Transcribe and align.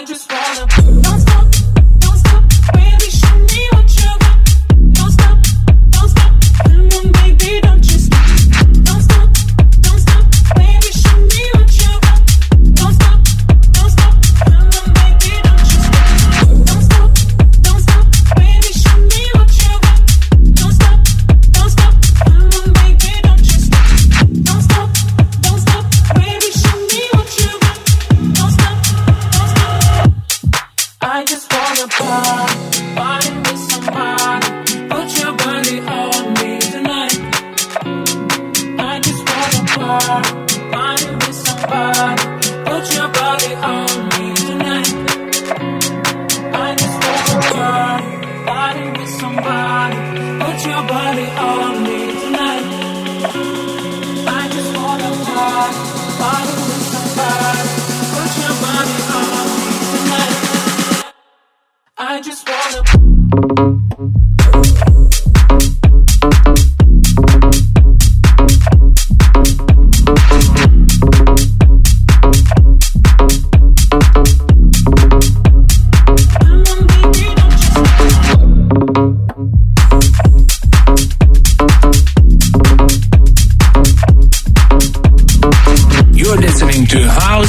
I 0.00 0.04
just 0.06 0.32
wanna 0.32 0.99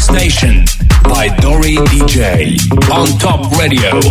Station 0.01 0.65
by 1.03 1.29
Dori 1.39 1.75
DJ 1.75 2.57
on 2.91 3.07
Top 3.19 3.51
Radio. 3.59 4.01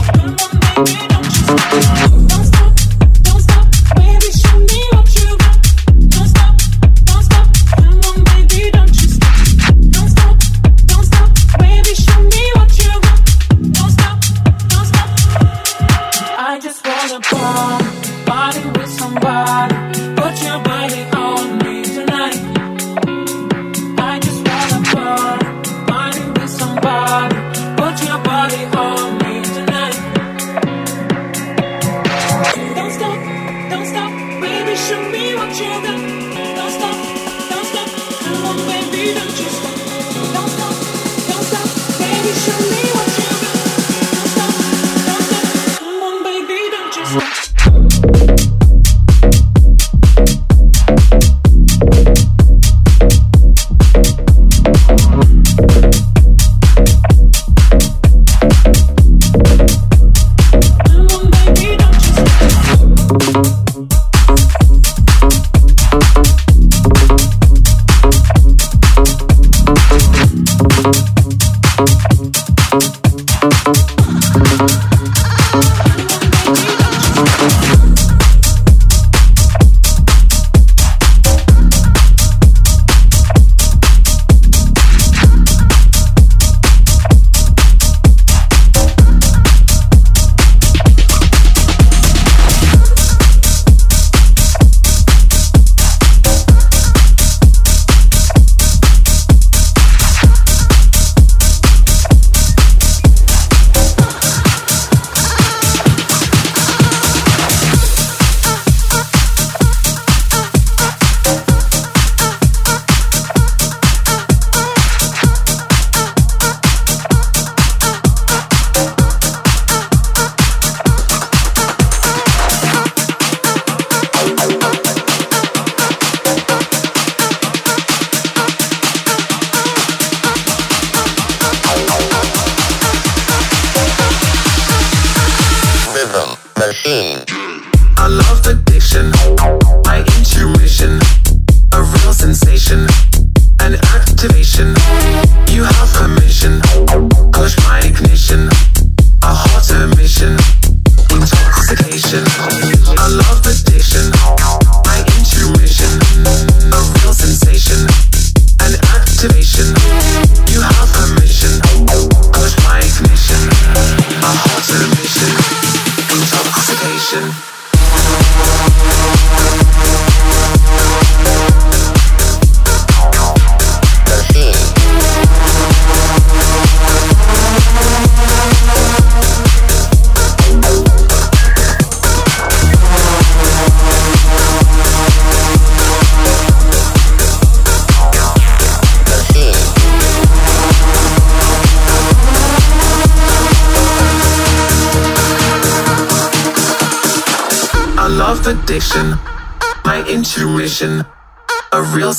Show 34.90 35.08
me, 35.08 35.36
what 35.36 35.56
you 35.56 35.68
got. 35.86 36.00
Don't 36.56 36.72
stop, 36.72 36.96
don't 37.48 37.64
stop. 37.64 37.88
Come 38.24 38.44
on, 38.44 38.56
baby, 38.66 39.14
don't 39.14 39.38
you 39.38 39.48
stop. 39.48 39.89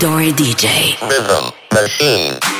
Dori 0.00 0.32
DJ. 0.32 0.96
Rhythm 1.02 1.52
Machine. 1.74 2.59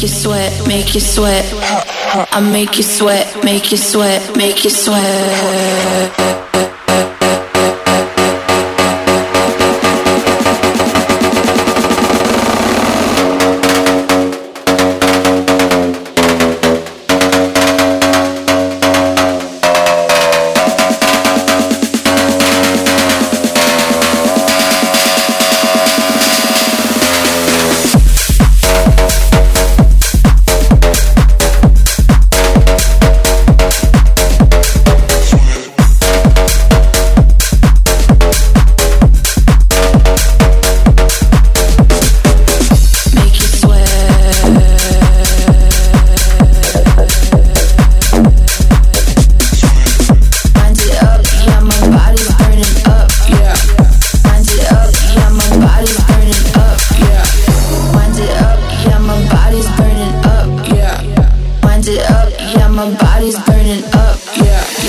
Make 0.00 0.08
you 0.08 0.16
sweat, 0.16 0.66
make 0.66 0.94
you 0.94 1.00
sweat. 1.00 1.44
I 2.32 2.40
make 2.40 2.78
you 2.78 2.82
sweat, 2.82 3.44
make 3.44 3.70
you 3.70 3.76
sweat, 3.76 4.34
make 4.34 4.64
you 4.64 4.70
sweat. 4.70 6.19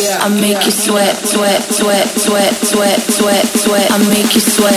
I 0.04 0.30
make 0.30 0.66
you 0.66 0.72
sweat, 0.72 1.16
sweat, 1.28 1.62
sweat, 1.62 2.08
sweat, 2.08 2.54
sweat, 2.54 3.00
sweat, 3.00 3.46
sweat. 3.46 3.92
I 3.92 3.98
make 4.10 4.34
you 4.34 4.42
sweat. 4.42 4.72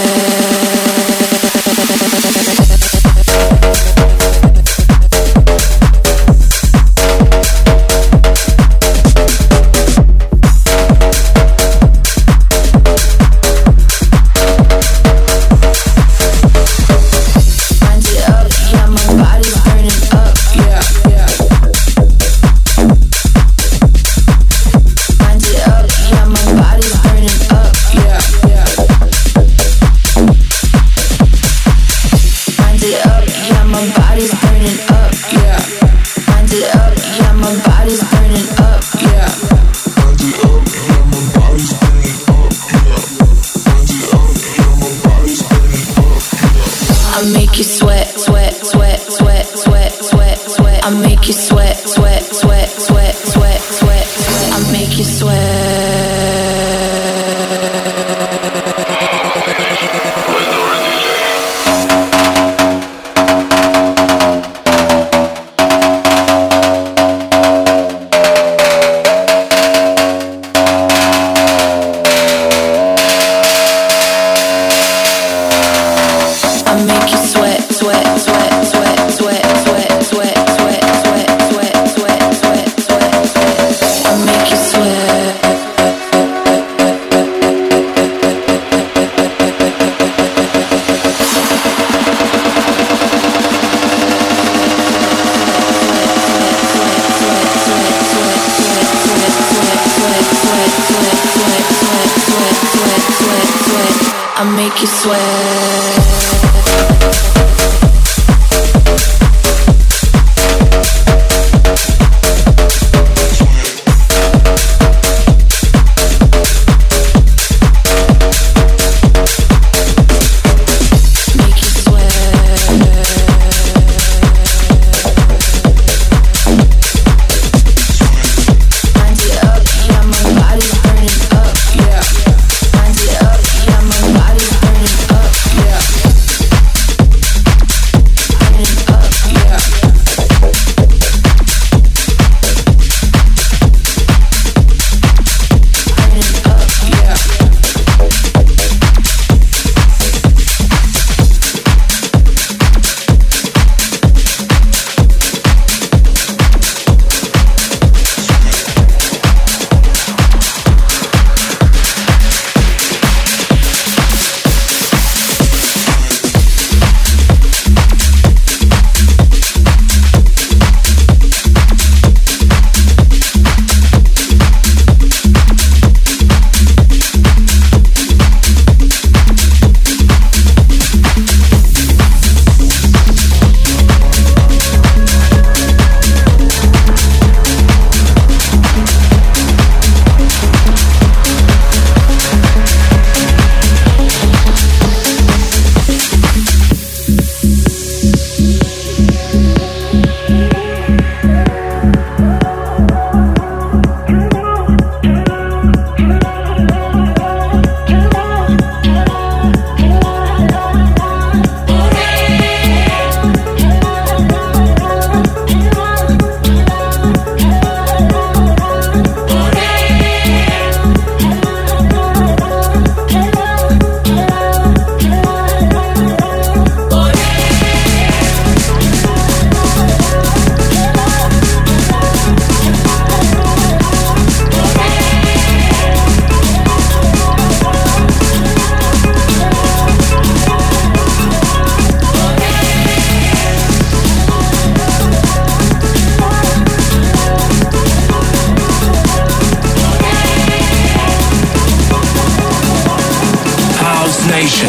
Nation 254.34 254.68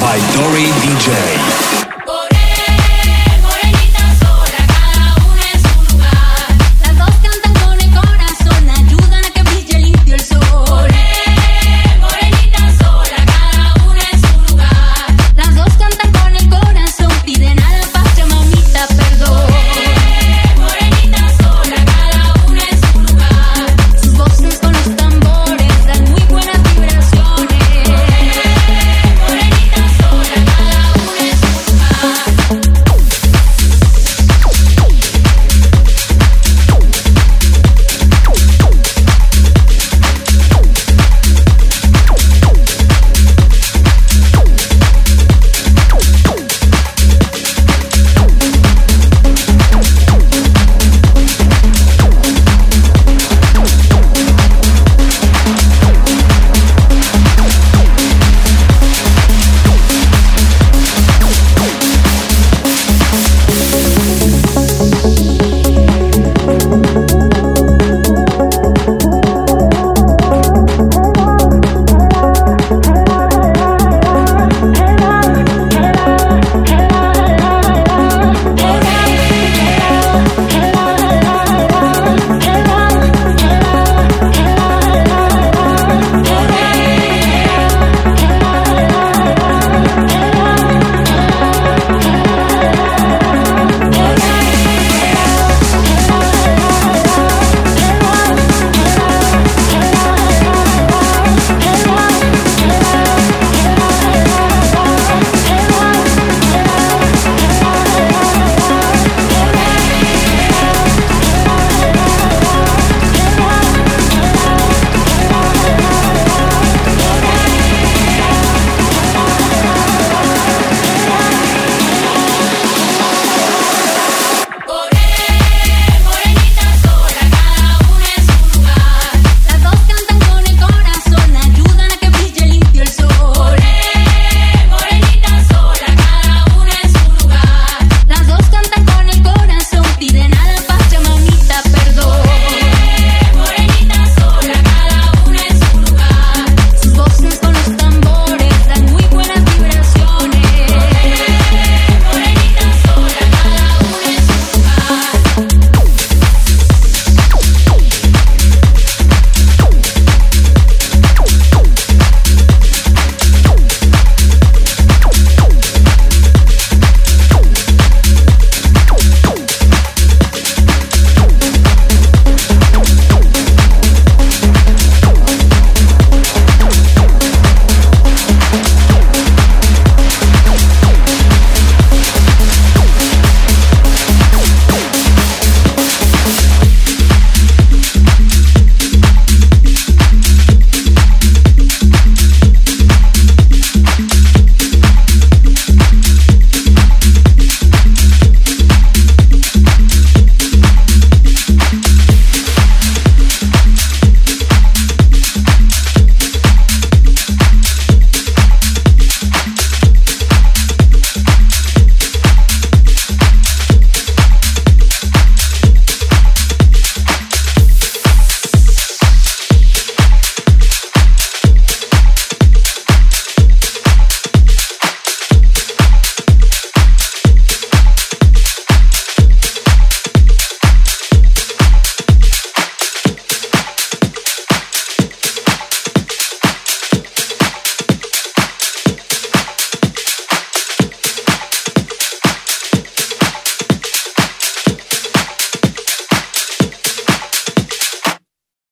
by 0.00 0.16
Dori 0.32 0.70
DJ. 0.80 1.91